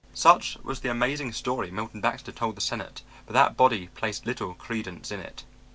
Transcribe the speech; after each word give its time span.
Such 0.15 0.57
was 0.63 0.79
the 0.79 0.89
amazing 0.89 1.31
story 1.31 1.69
Milton 1.69 2.01
Baxter 2.01 2.31
told 2.31 2.57
the 2.57 2.59
Senate, 2.59 3.03
but 3.27 3.33
that 3.33 3.55
body 3.55 3.89
placed 3.93 4.25
little 4.25 4.55
credence 4.55 5.11
in 5.11 5.19
it. 5.19 5.43